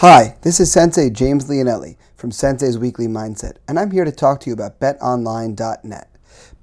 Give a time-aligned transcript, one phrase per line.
[0.00, 4.40] Hi, this is Sensei James Leonelli from Sensei's Weekly Mindset, and I'm here to talk
[4.40, 6.10] to you about betonline.net.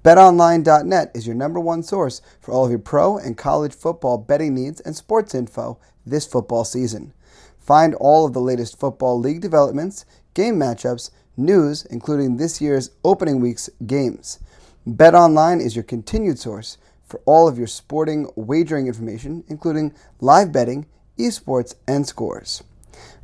[0.04, 4.54] BetOnline.net is your number one source for all of your pro and college football betting
[4.54, 7.12] needs and sports info this football season.
[7.58, 10.06] Find all of the latest football league developments,
[10.36, 14.42] game matchups, news, including this year's opening week's games.
[14.88, 19.92] BetOnline is your continued source for all of your sporting wagering information, including
[20.22, 20.86] live betting,
[21.18, 22.62] esports, and scores.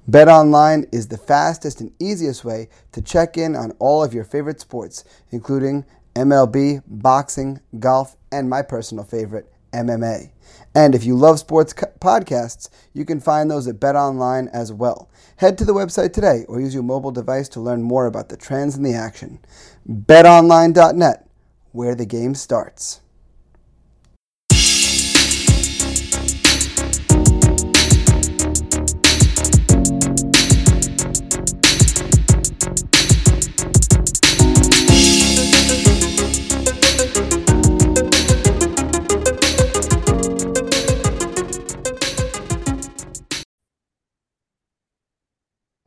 [0.09, 4.59] BetOnline is the fastest and easiest way to check in on all of your favorite
[4.59, 10.31] sports, including MLB, boxing, golf, and my personal favorite, MMA.
[10.73, 15.11] And if you love sports podcasts, you can find those at BetOnline as well.
[15.35, 18.37] Head to the website today or use your mobile device to learn more about the
[18.37, 19.37] trends and the action.
[19.87, 21.29] BetOnline.net,
[21.71, 23.01] where the game starts.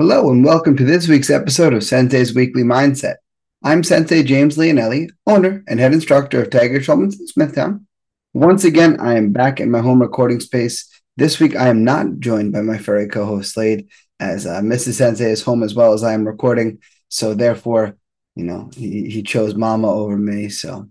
[0.05, 3.19] Hello, and welcome to this week's episode of Sensei's Weekly Mindset.
[3.63, 7.87] I'm Sensei James Leonelli, owner and head instructor of Tiger Schulmann's in Smithtown.
[8.35, 10.91] Once again, I am back in my home recording space.
[11.17, 14.95] This week, I am not joined by my furry co host Slade, as uh, Mrs.
[14.95, 16.81] Sensei is home as well as I am recording.
[17.09, 17.97] So, therefore,
[18.35, 20.49] you know, he, he chose Mama over me.
[20.49, 20.89] So,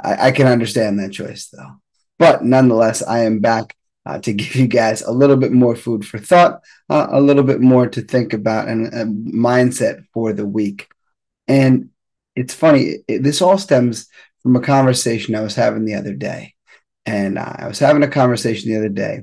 [0.00, 1.80] I, I can understand that choice, though.
[2.20, 3.74] But nonetheless, I am back
[4.06, 7.42] uh, to give you guys a little bit more food for thought, uh, a little
[7.42, 10.88] bit more to think about, and a mindset for the week.
[11.48, 11.90] And
[12.36, 14.08] it's funny, it, this all stems
[14.42, 16.54] from a conversation I was having the other day.
[17.04, 19.22] And uh, I was having a conversation the other day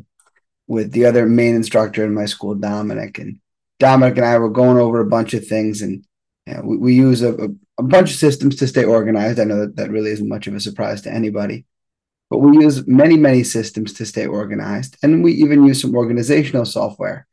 [0.67, 3.19] with the other main instructor in my school, Dominic.
[3.19, 3.39] And
[3.79, 6.05] Dominic and I were going over a bunch of things, and
[6.45, 7.47] you know, we, we, use a, a,
[7.79, 9.39] a bunch of systems to stay organized.
[9.39, 11.65] I know that that really isn't much of a surprise to anybody
[12.33, 14.97] but we use many, many systems to stay organized.
[15.03, 17.27] And we even use some organizational software.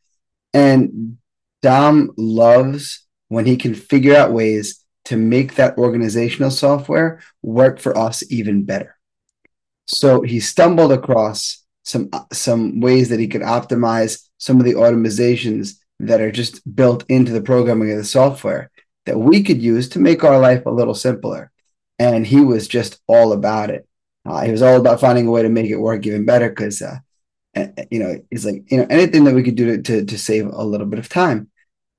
[0.52, 1.16] And
[1.62, 7.96] Dom loves when he can figure out ways to make that organizational software work for
[7.96, 8.98] us even better.
[9.86, 15.76] So he stumbled across some some ways that he could optimize some of the automatizations
[16.00, 18.70] that are just built into the programming of the software
[19.06, 21.50] that we could use to make our life a little simpler.
[21.98, 23.86] And he was just all about it.
[24.26, 26.82] Uh, he was all about finding a way to make it work even better because,
[26.82, 26.98] uh,
[27.90, 30.46] you know, he's like, you know, anything that we could do to, to, to save
[30.46, 31.48] a little bit of time.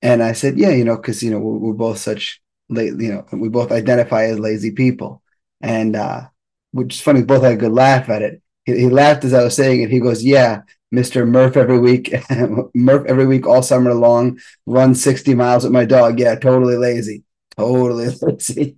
[0.01, 3.25] And I said, yeah, you know, because, you know, we're, we're, both such, you know,
[3.33, 5.21] we both identify as lazy people.
[5.61, 6.27] And, uh,
[6.71, 8.41] which is funny, both had a good laugh at it.
[8.65, 9.89] He, he laughed as I was saying it.
[9.89, 10.61] He goes, yeah,
[10.93, 11.27] Mr.
[11.27, 12.13] Murph every week,
[12.75, 16.19] Murph every week all summer long, run 60 miles with my dog.
[16.19, 17.23] Yeah, totally lazy.
[17.57, 18.77] Totally lazy.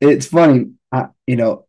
[0.00, 1.63] it's funny, uh, you know,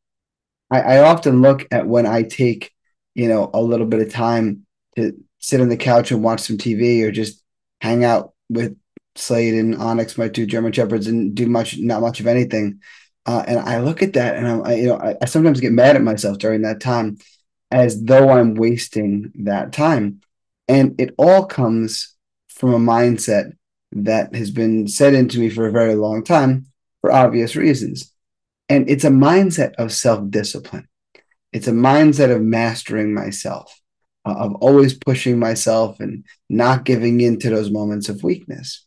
[0.72, 2.72] I, I often look at when I take,
[3.14, 4.66] you know, a little bit of time
[4.96, 7.42] to sit on the couch and watch some TV or just
[7.82, 8.78] hang out with
[9.16, 12.82] Slade and Onyx, my two German shepherds, and do much, not much of anything.
[13.26, 15.72] Uh, and I look at that, and I'm, I, you know, I, I, sometimes get
[15.72, 17.18] mad at myself during that time,
[17.72, 20.22] as though I'm wasting that time.
[20.68, 22.16] And it all comes
[22.50, 23.54] from a mindset
[23.94, 26.68] that has been set into me for a very long time,
[27.02, 28.12] for obvious reasons.
[28.70, 30.88] And it's a mindset of self discipline.
[31.54, 33.80] It's a mindset of mastering myself,
[34.26, 38.86] uh, of always pushing myself and not giving in to those moments of weakness.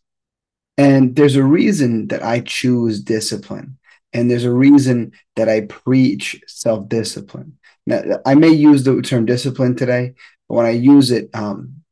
[0.77, 3.79] And there's a reason that I choose discipline.
[4.13, 7.59] And there's a reason that I preach self discipline.
[7.87, 10.15] Now, I may use the term discipline today,
[10.49, 11.83] but when I use it, um,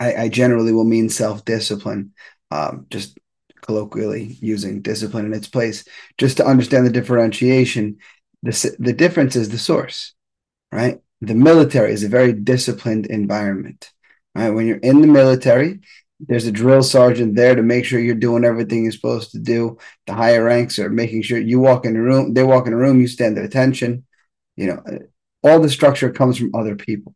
[0.00, 2.12] I, I, generally will mean self discipline,
[2.50, 3.16] um, just
[3.62, 5.84] colloquially using discipline in its place,
[6.18, 7.98] just to understand the differentiation.
[8.42, 10.14] The, the difference is the source,
[10.70, 11.00] right?
[11.20, 13.90] The military is a very disciplined environment,
[14.34, 14.50] right?
[14.50, 15.80] When you're in the military,
[16.28, 19.78] there's a drill sergeant there to make sure you're doing everything you're supposed to do.
[20.06, 22.78] The higher ranks are making sure you walk in the room, they walk in the
[22.78, 24.04] room, you stand at attention.
[24.56, 24.98] You know, uh,
[25.42, 27.14] all the structure comes from other people.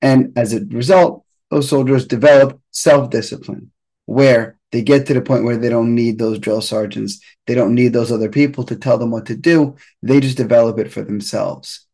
[0.00, 3.72] And as a result, those soldiers develop self discipline,
[4.06, 7.20] where they get to the point where they don't need those drill sergeants.
[7.46, 9.76] They don't need those other people to tell them what to do.
[10.02, 11.86] They just develop it for themselves.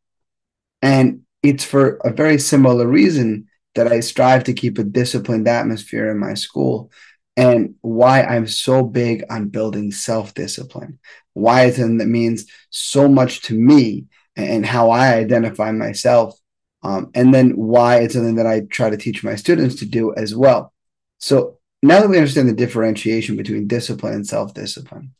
[0.82, 6.10] And it's for a very similar reason that I strive to keep a disciplined atmosphere
[6.10, 6.90] in my school
[7.36, 10.98] and why I'm so big on building self discipline.
[11.32, 14.06] Why it's something that means so much to me
[14.36, 16.38] and how I identify myself.
[16.82, 20.14] Um, and then why it's something that I try to teach my students to do
[20.14, 20.72] as well
[21.18, 21.58] So
[21.88, 25.14] now that we understand the differentiation between discipline and self discipline,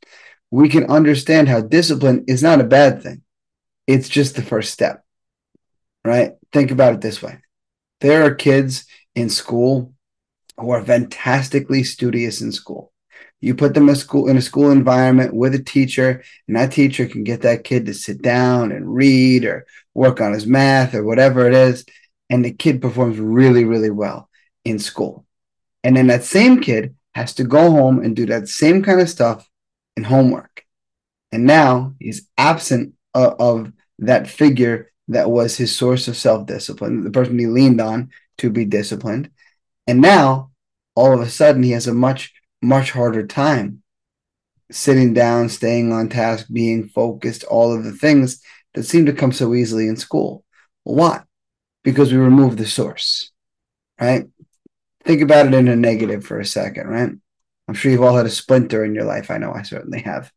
[0.51, 3.23] we can understand how discipline is not a bad thing.
[3.87, 5.05] It's just the first step,
[6.05, 6.33] right?
[6.53, 7.39] Think about it this way
[8.01, 8.85] there are kids
[9.15, 9.95] in school
[10.59, 12.93] who are fantastically studious in school.
[13.41, 16.73] You put them in a school in a school environment with a teacher, and that
[16.73, 20.95] teacher can get that kid to sit down and read or work on his math
[20.95, 21.85] or whatever it is,
[22.31, 24.29] and the kid performs really, really well
[24.65, 25.27] in school.
[25.85, 29.09] And then that same kid has to go home and do that same kind of
[29.09, 29.49] stuff
[29.97, 30.65] in homework.
[31.31, 37.05] And now he's absent of, of that figure that was his source of self discipline,
[37.05, 39.31] the person he leaned on to be disciplined.
[39.87, 40.51] And now,
[40.97, 42.33] all of a sudden, he has a much,
[42.63, 43.83] much harder time
[44.73, 48.41] sitting down, staying on task, being focused, all of the things
[48.75, 50.45] that seem to come so easily in school.
[50.85, 51.23] why?
[51.83, 53.31] Because we remove the source,
[54.01, 54.27] right?
[55.05, 57.11] Think about it in a negative for a second, right?
[57.69, 59.31] I'm sure you've all had a splinter in your life.
[59.31, 60.33] I know I certainly have.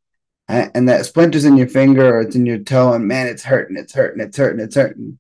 [0.50, 3.76] And that splinter's in your finger or it's in your toe, and man, it's hurting,
[3.78, 5.20] it's hurting, it's hurting, it's hurting.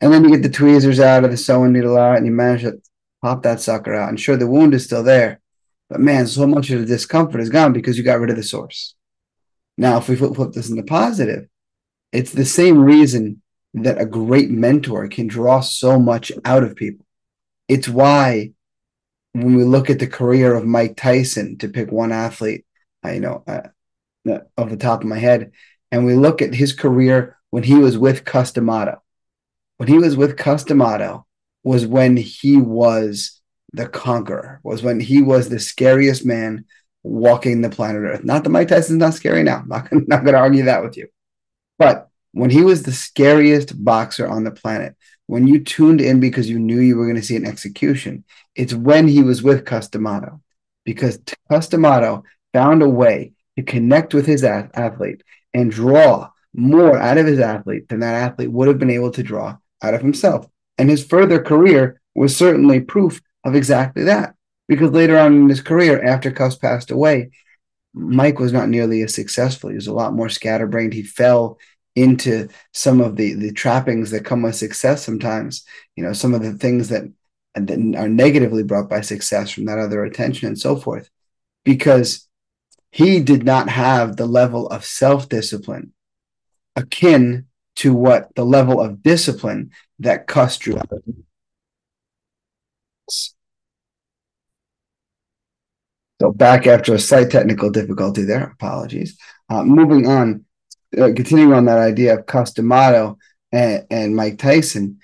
[0.00, 2.62] And then you get the tweezers out of the sewing needle out and you manage
[2.62, 2.80] to
[3.22, 4.08] pop that sucker out.
[4.08, 5.40] And sure, the wound is still there,
[5.88, 8.42] but man, so much of the discomfort is gone because you got rid of the
[8.42, 8.94] source.
[9.78, 11.46] Now, if we flip, flip this into positive,
[12.12, 13.42] it's the same reason
[13.74, 17.06] that a great mentor can draw so much out of people.
[17.68, 18.50] It's why
[19.32, 22.64] when we look at the career of Mike Tyson, to pick one athlete,
[23.02, 23.68] I you know uh,
[24.56, 25.52] off the top of my head,
[25.90, 29.02] and we look at his career when he was with Cus D'Amato.
[29.76, 31.26] When he was with Cus D'Amato
[31.62, 33.40] was when he was
[33.72, 36.64] the conqueror, was when he was the scariest man
[37.02, 38.24] walking the planet Earth.
[38.24, 39.58] Not that Mike Tyson's not scary now.
[39.58, 41.08] I'm not, not going to argue that with you.
[41.78, 44.96] But when he was the scariest boxer on the planet,
[45.30, 48.24] when you tuned in because you knew you were going to see an execution,
[48.56, 50.40] it's when he was with Cus D'Amato
[50.84, 55.22] because Cus D'Amato found a way to connect with his athlete
[55.54, 59.22] and draw more out of his athlete than that athlete would have been able to
[59.22, 60.48] draw out of himself.
[60.78, 64.34] And his further career was certainly proof of exactly that.
[64.66, 67.30] Because later on in his career, after Cus passed away,
[67.94, 69.70] Mike was not nearly as successful.
[69.70, 70.92] He was a lot more scatterbrained.
[70.92, 71.58] He fell
[72.02, 75.64] into some of the the trappings that come with success sometimes
[75.96, 77.04] you know some of the things that,
[77.54, 81.10] that are negatively brought by success from that other attention and so forth
[81.64, 82.28] because
[82.90, 85.92] he did not have the level of self-discipline
[86.76, 91.02] akin to what the level of discipline that Cus drew out of.
[96.20, 99.16] So back after a slight technical difficulty there, apologies.
[99.48, 100.44] Uh, moving on,
[100.98, 103.18] uh, continuing on that idea of Cus D'Amato
[103.52, 104.98] and, and Mike Tyson,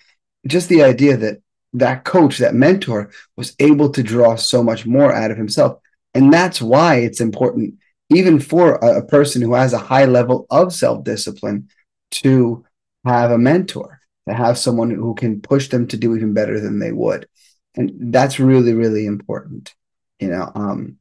[0.47, 1.43] just the idea that
[1.75, 5.79] that coach, that mentor, was able to draw so much more out of himself.
[6.15, 7.75] And that's why it's important,
[8.11, 11.69] even for a, a person who has a high level of self discipline,
[12.13, 12.65] to
[13.05, 16.79] have a mentor, to have someone who can push them to do even better than
[16.79, 17.29] they would.
[17.75, 19.75] And that's really, really important.
[20.19, 20.97] You know, um,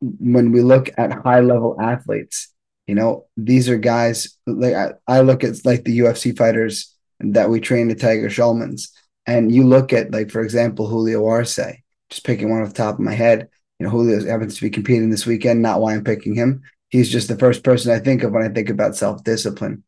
[0.00, 2.52] when we look at high level athletes,
[2.88, 7.50] you know, these are guys like I, I look at like the UFC fighters that
[7.50, 8.90] we train at Tiger Schulmann's,
[9.26, 11.60] and you look at like for example Julio Arce,
[12.08, 13.50] just picking one off the top of my head.
[13.78, 15.60] You know, Julio happens to be competing this weekend.
[15.60, 16.62] Not why I'm picking him.
[16.88, 19.84] He's just the first person I think of when I think about self discipline,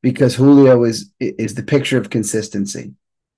[0.00, 2.94] because Julio is is the picture of consistency.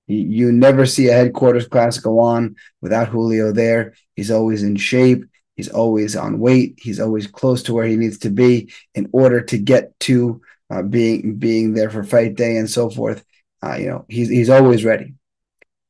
[0.07, 3.95] You never see a headquarters class go on without Julio there.
[4.15, 5.25] He's always in shape.
[5.55, 6.79] He's always on weight.
[6.81, 10.81] He's always close to where he needs to be in order to get to uh,
[10.81, 13.23] being being there for fight day and so forth.
[13.63, 15.13] Uh, you know, he's he's always ready.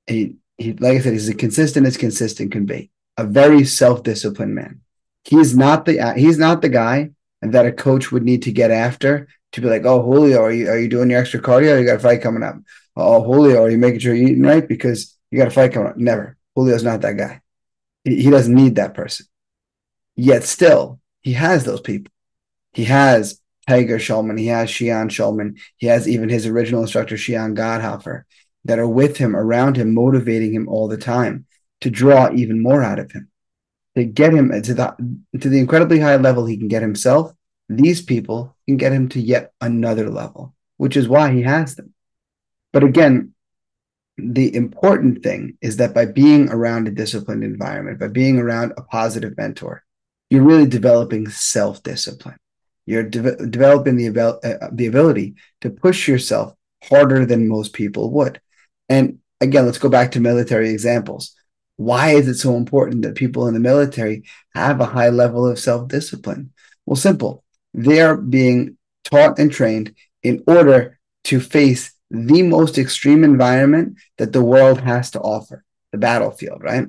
[0.07, 2.91] He he, like I said, he's as consistent as consistent can be.
[3.17, 4.81] A very self disciplined man.
[5.23, 9.27] He's not the he's not the guy that a coach would need to get after
[9.53, 11.79] to be like, oh Julio, are you are you doing your extra cardio?
[11.79, 12.55] You got a fight coming up.
[12.95, 15.89] Oh Julio, are you making sure you're eating right because you got a fight coming
[15.89, 15.97] up?
[15.97, 16.37] Never.
[16.55, 17.41] Julio's not that guy.
[18.03, 19.25] He, he doesn't need that person.
[20.15, 22.11] Yet still, he has those people.
[22.73, 27.55] He has Tiger Schulmann, he has Shihan Schulmann, he has even his original instructor, Shihan
[27.55, 28.23] Godhofer,
[28.65, 31.45] that are with him, around him, motivating him all the time
[31.81, 33.29] to draw even more out of him,
[33.95, 37.33] to get him to the to the incredibly high level he can get himself.
[37.69, 41.93] These people can get him to yet another level, which is why he has them.
[42.73, 43.33] But again,
[44.17, 48.83] the important thing is that by being around a disciplined environment, by being around a
[48.83, 49.82] positive mentor,
[50.33, 52.37] you're really developing self discipline.
[52.87, 58.09] You're de- developing the, abil- uh, the ability to push yourself harder than most people
[58.13, 58.41] would.
[58.89, 61.35] And again, let's go back to military examples.
[61.75, 64.23] Why is it so important that people in the military
[64.55, 66.51] have a high level of self discipline?
[66.87, 67.43] Well, simple.
[67.75, 74.33] They are being taught and trained in order to face the most extreme environment that
[74.33, 76.87] the world has to offer the battlefield, right?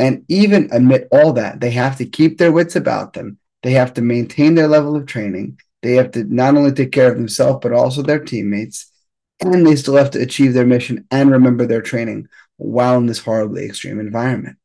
[0.00, 3.38] And even amid all that, they have to keep their wits about them.
[3.62, 5.60] They have to maintain their level of training.
[5.82, 8.90] They have to not only take care of themselves, but also their teammates.
[9.40, 13.18] And they still have to achieve their mission and remember their training while in this
[13.18, 14.56] horribly extreme environment.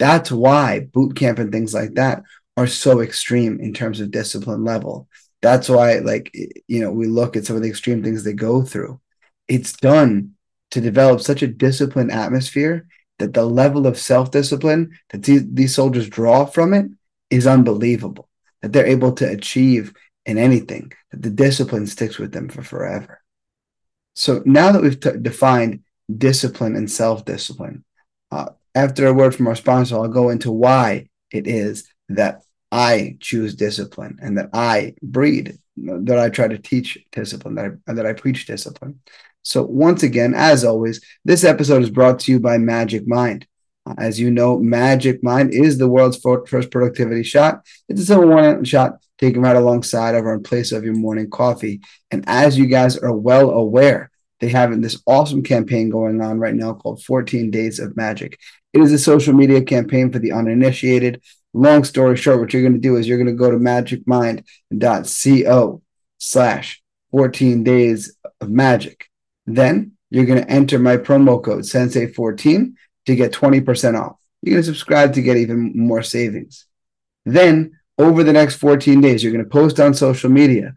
[0.00, 2.24] That's why boot camp and things like that
[2.56, 5.06] are so extreme in terms of discipline level.
[5.42, 6.34] That's why, like,
[6.66, 9.00] you know, we look at some of the extreme things they go through.
[9.46, 10.32] It's done
[10.72, 12.88] to develop such a disciplined atmosphere
[13.18, 16.86] that the level of self discipline that these, soldiers draw from it
[17.30, 18.28] is unbelievable.
[18.60, 19.92] That they're able to achieve
[20.24, 23.20] in anything, that the discipline sticks with them for forever.
[24.14, 25.80] So now that we've t- defined
[26.18, 27.84] discipline and self discipline.
[28.30, 33.16] Uh, after a word from our sponsor, I'll go into why it is that I
[33.20, 38.06] choose discipline and that I breed, that I try to teach discipline, that I, that
[38.06, 39.00] I preach discipline.
[39.42, 43.46] So, once again, as always, this episode is brought to you by Magic Mind.
[43.98, 47.66] As you know, Magic Mind is the world's first productivity shot.
[47.88, 51.80] It's a one shot taken right alongside of or in place of your morning coffee.
[52.10, 56.54] And as you guys are well aware, they have this awesome campaign going on right
[56.54, 58.38] now called 14 Days of Magic.
[58.72, 61.22] It is a social media campaign for the uninitiated.
[61.52, 65.82] Long story short, what you're going to do is you're going to go to magicmind.co
[66.18, 69.11] slash 14 days of magic.
[69.46, 72.74] Then you're going to enter my promo code Sensei14
[73.06, 74.16] to get 20% off.
[74.42, 76.66] You're going to subscribe to get even more savings.
[77.24, 80.74] Then over the next 14 days, you're going to post on social media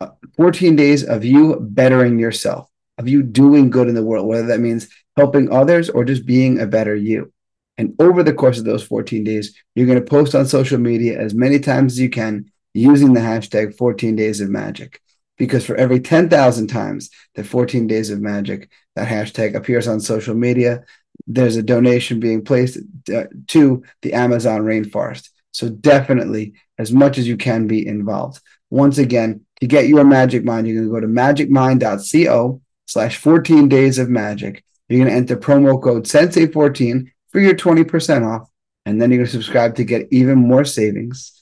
[0.00, 2.68] uh, 14 days of you bettering yourself
[2.98, 6.60] of you doing good in the world, whether that means helping others or just being
[6.60, 7.32] a better you.
[7.76, 11.18] And over the course of those 14 days, you're going to post on social media
[11.18, 15.00] as many times as you can using the hashtag 14 days of magic.
[15.36, 20.34] Because for every 10,000 times that 14 days of magic, that hashtag appears on social
[20.34, 20.84] media,
[21.26, 22.78] there's a donation being placed
[23.12, 25.30] uh, to the Amazon rainforest.
[25.52, 28.40] So definitely, as much as you can be involved.
[28.70, 33.68] Once again, to get your Magic Mind, you're going to go to magicmind.co slash 14
[33.68, 34.64] days of magic.
[34.88, 38.48] You're going to enter promo code Sensei14 for your 20% off.
[38.86, 41.32] And then you're going to subscribe to get even more savings.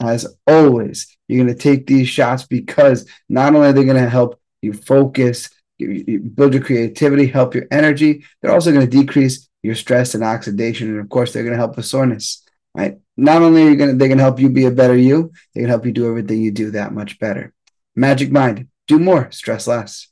[0.00, 4.08] As always, you're going to take these shots because not only are they going to
[4.08, 5.48] help you focus,
[5.78, 10.88] build your creativity, help your energy, they're also going to decrease your stress and oxidation.
[10.88, 12.42] And of course, they're going to help with soreness.
[12.74, 12.98] Right?
[13.16, 15.68] Not only are going to, they can help you be a better you, they can
[15.68, 17.52] help you do everything you do that much better.
[17.96, 20.08] Magic Mind, do more, stress less.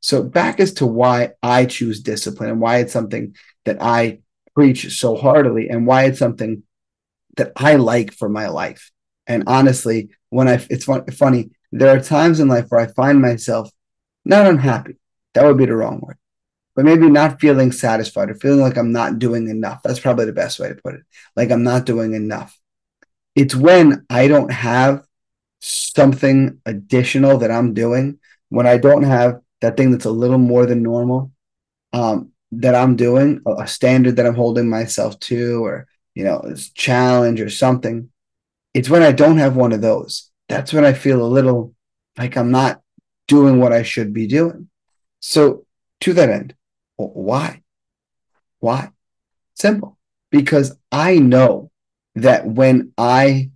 [0.00, 4.20] So back as to why I choose discipline and why it's something that I
[4.54, 6.62] preach so heartily and why it's something
[7.36, 8.90] that I like for my life.
[9.26, 13.20] And honestly, when I it's fun, funny, there are times in life where I find
[13.20, 13.70] myself
[14.24, 14.96] not unhappy.
[15.34, 16.16] That would be the wrong word.
[16.74, 19.82] But maybe not feeling satisfied or feeling like I'm not doing enough.
[19.82, 21.02] That's probably the best way to put it.
[21.34, 22.58] Like I'm not doing enough.
[23.34, 25.04] It's when I don't have
[25.60, 28.18] something additional that I'm doing,
[28.50, 31.32] when I don't have that thing that's a little more than normal
[31.92, 36.40] um, that I'm doing, a, a standard that I'm holding myself to, or you know,
[36.42, 38.08] this challenge or something.
[38.72, 40.30] It's when I don't have one of those.
[40.48, 41.74] That's when I feel a little
[42.16, 42.80] like I'm not
[43.28, 44.70] doing what I should be doing.
[45.20, 45.66] So,
[46.00, 46.54] to that end,
[46.96, 47.62] why?
[48.60, 48.90] Why?
[49.54, 49.98] Simple.
[50.30, 51.70] Because I know
[52.14, 53.50] that when I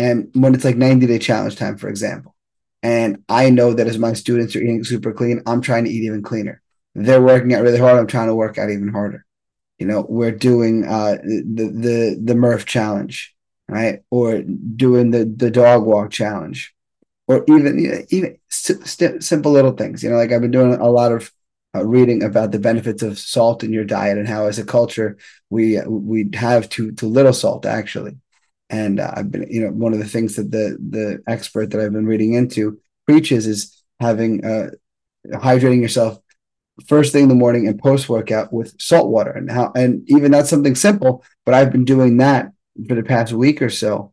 [0.00, 2.34] am, when it's like 90 day challenge time, for example,
[2.82, 6.04] and I know that as my students are eating super clean, I'm trying to eat
[6.04, 6.60] even cleaner.
[6.96, 7.98] They're working out really hard.
[7.98, 9.24] I'm trying to work out even harder.
[9.80, 13.34] You know, we're doing uh, the the the Murph challenge,
[13.68, 14.00] right?
[14.10, 16.74] Or doing the the dog walk challenge,
[17.28, 20.02] or even even simple little things.
[20.04, 21.32] You know, like I've been doing a lot of
[21.74, 25.16] uh, reading about the benefits of salt in your diet and how, as a culture,
[25.50, 28.18] we we have too too little salt actually.
[28.68, 31.80] And uh, I've been, you know, one of the things that the the expert that
[31.80, 34.70] I've been reading into preaches is having uh,
[35.34, 36.19] hydrating yourself
[36.86, 40.30] first thing in the morning and post workout with salt water, and how, and even
[40.30, 42.52] that's something simple, but I've been doing that
[42.88, 44.12] for the past week or so,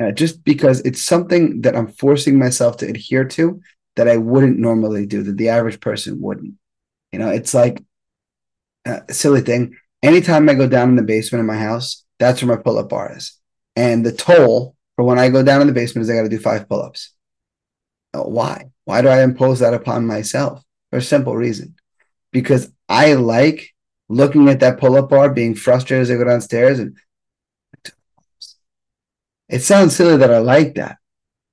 [0.00, 3.60] uh, just because it's something that I'm forcing myself to adhere to
[3.96, 6.54] that I wouldn't normally do, that the average person wouldn't.
[7.12, 7.82] You know, it's like
[8.86, 9.76] uh, a silly thing.
[10.02, 12.88] Anytime I go down in the basement of my house, that's where my pull up
[12.88, 13.38] bar is.
[13.76, 16.28] And the toll for when I go down in the basement is I got to
[16.28, 17.12] do five pull ups.
[18.14, 18.70] Uh, why?
[18.84, 20.62] Why do I impose that upon myself?
[20.90, 21.76] For a simple reason
[22.32, 23.74] because I like
[24.08, 26.78] looking at that pull up bar, being frustrated as I go downstairs.
[26.78, 26.96] And
[29.48, 30.98] it sounds silly that I like that,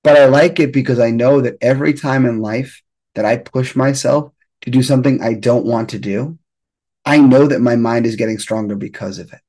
[0.03, 2.81] but I like it because I know that every time in life
[3.15, 4.31] that I push myself
[4.61, 6.37] to do something I don't want to do,
[7.05, 9.39] I know that my mind is getting stronger because of it.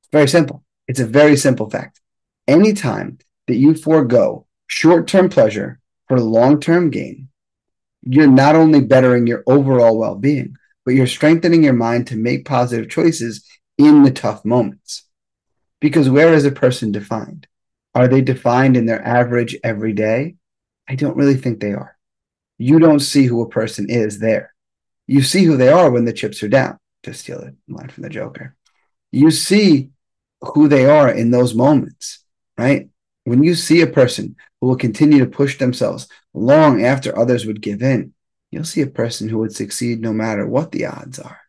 [0.00, 0.62] It's very simple.
[0.86, 2.00] It's a very simple fact.
[2.46, 7.28] Anytime that you forego short term pleasure for long term gain,
[8.06, 12.44] you're not only bettering your overall well being, but you're strengthening your mind to make
[12.44, 13.44] positive choices
[13.78, 15.04] in the tough moments.
[15.80, 17.46] Because where is a person defined?
[17.94, 20.36] Are they defined in their average every day?
[20.88, 21.96] I don't really think they are.
[22.58, 24.54] You don't see who a person is there.
[25.06, 28.02] You see who they are when the chips are down, to steal a line from
[28.02, 28.54] the Joker.
[29.12, 29.90] You see
[30.40, 32.24] who they are in those moments,
[32.58, 32.88] right?
[33.24, 37.62] When you see a person who will continue to push themselves long after others would
[37.62, 38.12] give in,
[38.50, 41.40] you'll see a person who would succeed no matter what the odds are.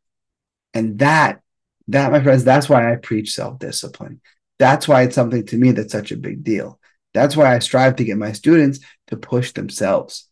[0.74, 1.42] And that,
[1.88, 4.22] that, my friends, that's why I preach self discipline.
[4.60, 6.80] That's why it's something to me that's such a big deal.
[7.14, 10.28] That's why I strive to get my students to push themselves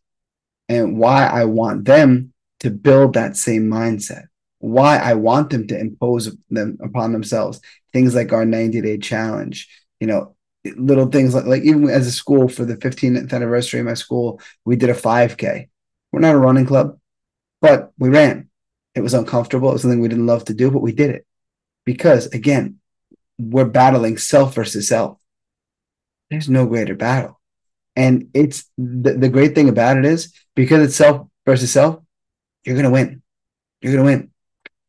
[0.69, 4.25] and why I want them to build that same mindset.
[4.59, 7.59] Why I want them to impose them upon themselves.
[7.91, 9.69] Things like our 90 day challenge,
[9.99, 13.85] you know, little things like, like even as a school for the 15th anniversary of
[13.85, 15.69] my school, we did a 5K.
[16.11, 16.99] We're not a running club,
[17.61, 18.49] but we ran.
[18.95, 19.69] It was uncomfortable.
[19.69, 21.25] It was something we didn't love to do, but we did it
[21.85, 22.79] because, again,
[23.39, 25.17] we're battling self versus self.
[26.29, 27.39] There's no greater battle.
[27.95, 31.99] And it's the, the great thing about it is because it's self versus self,
[32.63, 33.21] you're going to win.
[33.81, 34.31] You're going to win,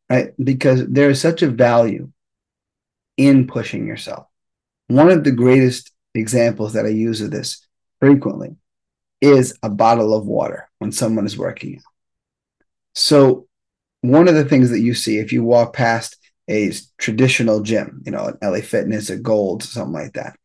[0.09, 0.33] right?
[0.41, 2.11] Because there is such a value
[3.17, 4.27] in pushing yourself.
[4.87, 7.65] One of the greatest examples that I use of this
[7.99, 8.55] frequently
[9.21, 11.83] is a bottle of water when someone is working out.
[12.93, 13.47] So,
[14.01, 16.17] one of the things that you see if you walk past
[16.49, 20.37] a traditional gym, you know, an LA Fitness, a Gold, something like that,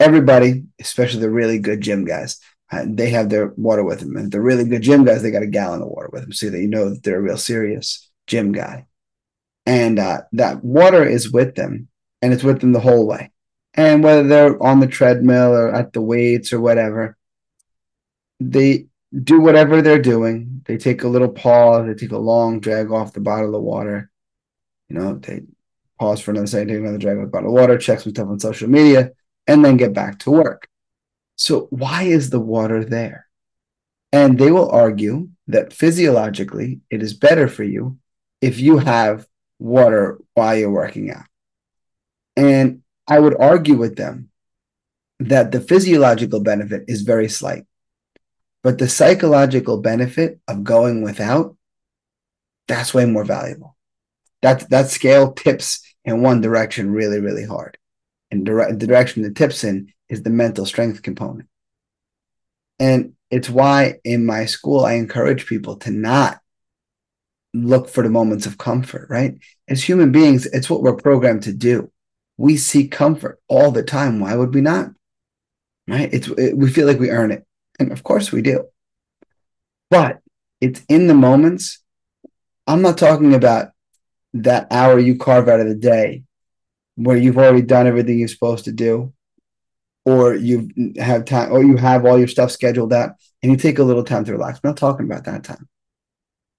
[0.00, 4.16] everybody, especially the really good gym guys, uh, they have their water with them.
[4.16, 6.50] And the really good gym guys, they got a gallon of water with them so
[6.50, 8.86] that you know that they're a real serious gym guy.
[9.64, 11.88] And uh, that water is with them
[12.22, 13.30] and it's with them the whole way.
[13.74, 17.16] And whether they're on the treadmill or at the weights or whatever,
[18.40, 18.86] they
[19.22, 20.62] do whatever they're doing.
[20.66, 24.10] They take a little pause, they take a long drag off the bottle of water.
[24.88, 25.42] You know, they
[25.98, 28.28] pause for another second, take another drag off the bottle of water, check some stuff
[28.28, 29.12] on social media,
[29.46, 30.68] and then get back to work.
[31.36, 33.26] So, why is the water there?
[34.12, 37.98] And they will argue that physiologically, it is better for you
[38.40, 39.26] if you have
[39.58, 41.24] water while you're working out.
[42.38, 44.30] And I would argue with them
[45.18, 47.64] that the physiological benefit is very slight,
[48.62, 51.56] but the psychological benefit of going without,
[52.68, 53.74] that's way more valuable.
[54.42, 57.76] That, that scale tips in one direction really, really hard
[58.30, 61.48] and dire- the direction it tips in is the mental strength component.
[62.78, 66.38] And it's why in my school, I encourage people to not
[67.52, 69.38] look for the moments of comfort, right?
[69.66, 71.90] As human beings, it's what we're programmed to do.
[72.38, 74.20] We seek comfort all the time.
[74.20, 74.92] Why would we not?
[75.86, 76.08] Right?
[76.12, 77.44] It's it, we feel like we earn it.
[77.78, 78.64] And of course we do.
[79.90, 80.20] But
[80.60, 81.80] it's in the moments.
[82.66, 83.72] I'm not talking about
[84.34, 86.24] that hour you carve out of the day
[86.96, 89.12] where you've already done everything you're supposed to do,
[90.04, 93.78] or you have time, or you have all your stuff scheduled out, and you take
[93.78, 94.60] a little time to relax.
[94.62, 95.68] I'm not talking about that time.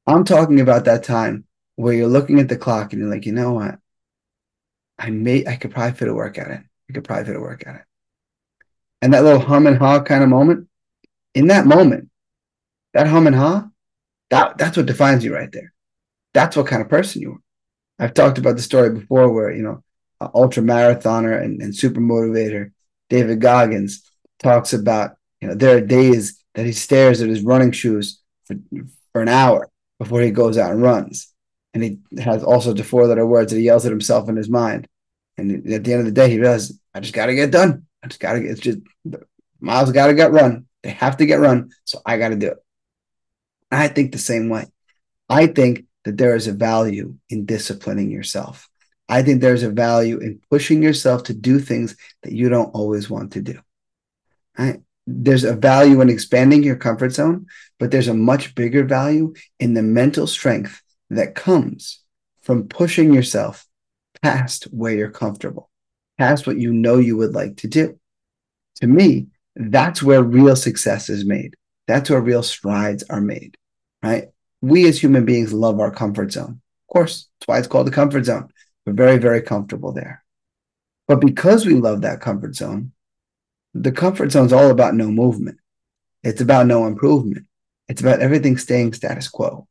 [0.08, 3.32] I'm talking about that time where you're looking at the clock and you're like, you
[3.32, 3.78] know what?
[5.00, 6.70] I may, I could probably fit a workout in.
[6.90, 7.82] I could probably fit a workout in.
[9.02, 10.68] And that little hum and haw kind of moment,
[11.34, 12.10] in that moment,
[12.94, 13.68] that hum and haw,
[14.30, 15.74] that, that's what defines you right there.
[16.34, 18.06] That's what kind of person you are.
[18.06, 19.84] I've talked about the story before where, you know,
[20.34, 22.72] ultra marathoner and, and super motivator
[23.10, 24.04] David Goggins
[24.40, 28.56] talks about you know there are days that he stares at his running shoes for,
[29.12, 31.34] for an hour before he goes out and runs
[31.74, 34.50] and he has also the four letter words that he yells at himself in his
[34.50, 34.88] mind.
[35.38, 37.86] And at the end of the day he realizes I just got to get done.
[38.04, 38.80] I just got to get it's just
[39.60, 40.66] miles got to get run.
[40.84, 41.72] They have to get run.
[41.86, 42.58] So I got to do it.
[43.72, 44.66] I think the same way.
[45.30, 48.68] I think that there is a value in disciplining yourself.
[49.08, 53.10] I think there's a value in pushing yourself to do things that you don't always
[53.10, 53.60] want to do.
[54.58, 54.82] Right?
[55.06, 57.48] There's a value in expanding your comfort zone,
[57.80, 62.00] but there's a much bigger value in the mental strength that comes
[62.42, 63.66] from pushing yourself
[64.22, 65.70] past where you're comfortable,
[66.18, 68.00] past what you know you would like to do.
[68.78, 71.56] To me, that's where real success is made.
[71.88, 73.58] That's where real strides are made,
[74.04, 74.30] right?
[74.62, 76.62] We as human beings love our comfort zone.
[76.90, 78.50] Of course, that's why it's called the comfort zone.
[78.86, 80.24] We're very, very comfortable there.
[81.08, 82.92] But because we love that comfort zone,
[83.74, 85.60] the comfort zone is all about no movement.
[86.24, 87.48] It's about no improvement.
[87.88, 89.68] It's about everything staying status quo.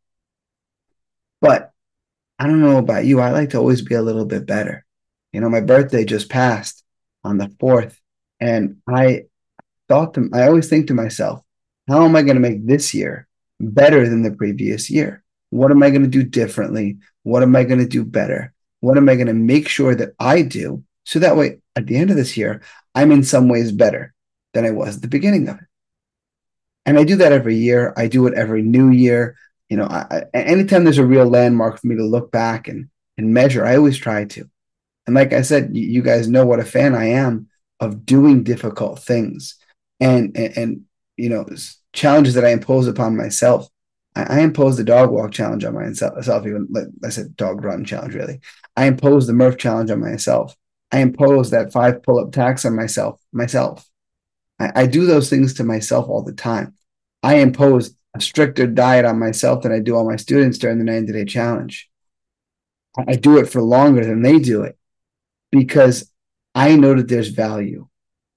[1.40, 1.72] But
[2.38, 3.20] I don't know about you.
[3.20, 4.85] I like to always be a little bit better.
[5.33, 6.85] You know, my birthday just passed
[7.24, 7.96] on the 4th,
[8.40, 9.24] and I
[9.88, 11.42] thought to, I always think to myself,
[11.88, 13.27] how am I going to make this year
[13.61, 15.24] better than the previous year?
[15.51, 16.98] What am I going to do differently?
[17.22, 18.53] What am I going to do better?
[18.81, 20.85] What am I going to make sure that I do?
[21.05, 22.62] So that way, at the end of this year,
[22.94, 24.14] I'm in some ways better
[24.55, 25.64] than I was at the beginning of it.
[26.85, 27.92] And I do that every year.
[27.96, 29.37] I do it every new year.
[29.69, 33.35] You know, I, anytime there's a real landmark for me to look back and, and
[33.35, 34.49] measure, I always try to.
[35.07, 37.49] And like I said, you, you guys know what a fan I am
[37.81, 39.57] of doing difficult things
[40.01, 40.83] and, and, and
[41.17, 41.47] you know,
[41.93, 43.69] challenges that I impose upon myself.
[44.15, 47.85] I, I imposed the dog walk challenge on myself, even like I said, dog run
[47.85, 48.41] challenge, really.
[48.77, 50.55] I impose the Murph challenge on myself.
[50.91, 53.87] I impose that five pull up tax on myself, myself.
[54.59, 56.75] I, I do those things to myself all the time.
[57.23, 60.85] I impose a stricter diet on myself than I do on my students during the
[60.85, 61.88] 90 day challenge.
[63.07, 64.77] I do it for longer than they do it
[65.53, 66.11] because
[66.55, 67.87] I know that there's value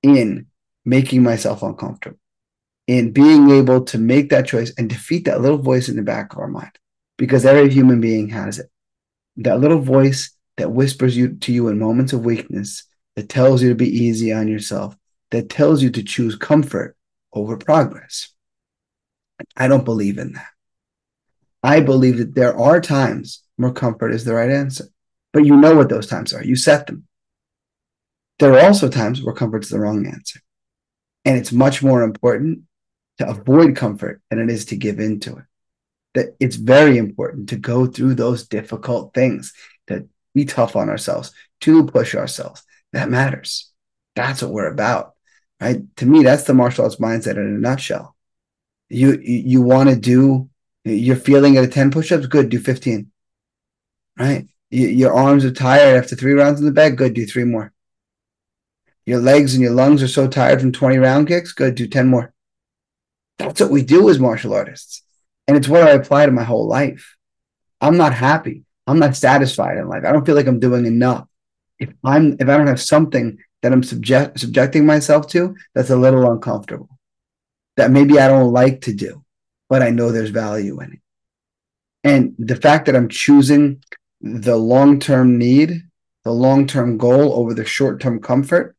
[0.03, 0.47] in
[0.85, 2.19] making myself uncomfortable,
[2.87, 6.33] in being able to make that choice and defeat that little voice in the back
[6.33, 6.71] of our mind
[7.17, 8.69] because every human being has it.
[9.37, 12.83] That little voice that whispers you to you in moments of weakness,
[13.15, 14.95] that tells you to be easy on yourself,
[15.31, 16.95] that tells you to choose comfort
[17.33, 18.30] over progress.
[19.55, 20.47] I don't believe in that.
[21.63, 24.85] I believe that there are times where comfort is the right answer,
[25.31, 26.43] but you know what those times are.
[26.43, 27.07] You set them.
[28.39, 30.39] There are also times where comfort is the wrong answer.
[31.25, 32.61] And it's much more important
[33.19, 35.43] to avoid comfort than it is to give into it.
[36.15, 39.53] That it's very important to go through those difficult things,
[39.87, 42.63] to be tough on ourselves, to push ourselves.
[42.93, 43.71] That matters.
[44.15, 45.13] That's what we're about.
[45.61, 45.83] Right?
[45.97, 48.15] To me, that's the martial arts mindset in a nutshell
[48.91, 50.49] you you want to do
[50.83, 52.27] you're feeling at a 10 push-ups?
[52.27, 53.11] Good do 15
[54.17, 54.47] right?
[54.69, 56.97] You, your arms are tired after three rounds in the bag?
[56.97, 57.73] Good do three more.
[59.05, 61.51] Your legs and your lungs are so tired from 20 round kicks?
[61.51, 62.33] Good do 10 more.
[63.37, 65.01] That's what we do as martial artists.
[65.47, 67.17] And it's what i apply to my whole life.
[67.81, 68.63] I'm not happy.
[68.85, 70.03] I'm not satisfied in life.
[70.05, 71.27] I don't feel like i'm doing enough.
[71.79, 75.95] If i'm if i don't have something that i'm subject subjecting myself to that's a
[75.95, 76.90] little uncomfortable
[77.77, 79.23] that maybe I don't like to do,
[79.69, 80.99] but I know there's value in it.
[82.03, 83.83] And the fact that I'm choosing
[84.21, 85.83] the long term need,
[86.23, 88.75] the long term goal over the short term comfort,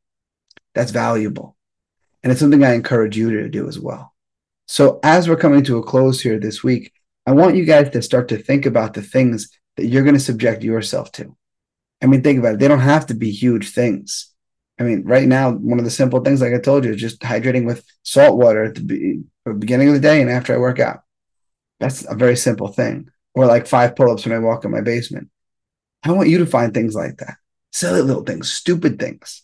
[0.75, 1.57] that's valuable.
[2.23, 4.15] And it's something I encourage you to do as well.
[4.69, 6.93] So, as we're coming to a close here this week,
[7.27, 10.21] I want you guys to start to think about the things that you're going to
[10.21, 11.37] subject yourself to.
[12.03, 12.61] I mean, think about it.
[12.61, 14.32] They don't have to be huge things.
[14.79, 17.21] I mean, right now, one of the simple things, like I told you, is just
[17.21, 19.23] hydrating with salt water at the be-
[19.59, 21.03] beginning of the day and after I work out.
[21.79, 23.11] That's a very simple thing.
[23.35, 25.29] Or like five pull ups when I walk in my basement.
[26.03, 27.37] I want you to find things like that.
[27.71, 29.43] Silly little things, stupid things.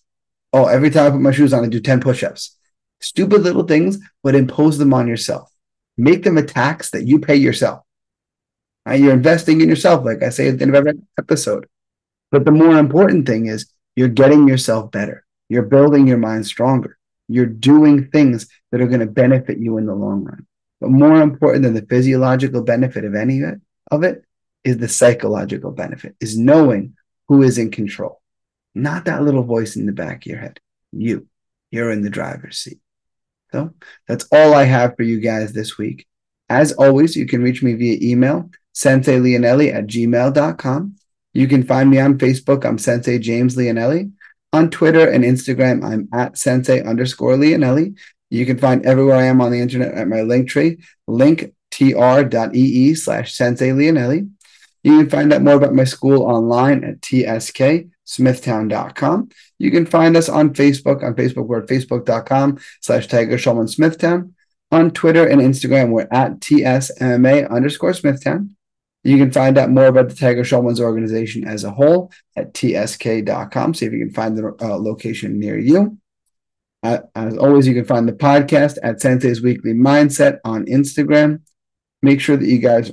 [0.52, 2.56] Oh, every time I put my shoes on, I do 10 push ups.
[3.00, 5.52] Stupid little things, but impose them on yourself.
[5.96, 7.82] Make them a tax that you pay yourself.
[8.86, 9.00] Right?
[9.00, 11.66] You're investing in yourself, like I say at the end of every episode.
[12.30, 15.24] But the more important thing is you're getting yourself better.
[15.48, 16.96] You're building your mind stronger.
[17.26, 20.46] You're doing things that are going to benefit you in the long run.
[20.80, 23.42] But more important than the physiological benefit of any
[23.90, 24.22] of it,
[24.62, 26.94] is the psychological benefit, is knowing
[27.26, 28.20] who is in control.
[28.72, 30.60] Not that little voice in the back of your head.
[30.92, 31.26] You.
[31.72, 32.78] You're in the driver's seat.
[33.50, 33.74] So
[34.06, 36.06] that's all I have for you guys this week.
[36.48, 40.94] As always, you can reach me via email, senseileonelli at gmail.com.
[41.38, 42.64] You can find me on Facebook.
[42.64, 44.10] I'm Sensei James Leonelli.
[44.52, 47.96] On Twitter and Instagram, I'm at Sensei underscore Leonelli.
[48.28, 53.34] You can find everywhere I am on the internet at my link tree, linktr.ee slash
[53.34, 54.28] Sensei Leonelli.
[54.82, 59.28] You can find out more about my school online at tsksmithtown.com.
[59.60, 61.04] You can find us on Facebook.
[61.04, 64.34] On Facebook, we're at facebook.com slash Tiger Schulmann Smithtown.
[64.72, 68.56] On Twitter and Instagram, we're at tsmma underscore Smithtown.
[69.04, 73.74] You can find out more about the Tiger Schulmann's organization as a whole at tsk.com.
[73.74, 75.98] See if you can find the uh, location near you.
[76.82, 81.42] Uh, as always, you can find the podcast at Sensei's Weekly Mindset on Instagram.
[82.02, 82.92] Make sure that you guys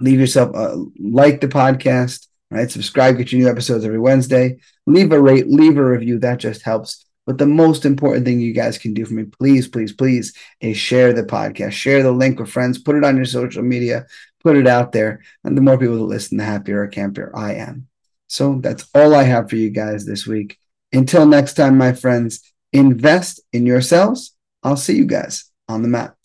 [0.00, 2.70] leave yourself a like the podcast, right?
[2.70, 4.58] Subscribe, get your new episodes every Wednesday.
[4.86, 6.18] Leave a rate, leave a review.
[6.18, 7.04] That just helps.
[7.26, 10.76] But the most important thing you guys can do for me, please, please, please, is
[10.76, 11.72] share the podcast.
[11.72, 12.78] Share the link with friends.
[12.78, 14.06] Put it on your social media
[14.42, 15.22] put it out there.
[15.44, 17.88] And the more people that listen, the happier or campier I am.
[18.28, 20.58] So that's all I have for you guys this week.
[20.92, 24.34] Until next time, my friends, invest in yourselves.
[24.62, 26.16] I'll see you guys on the map.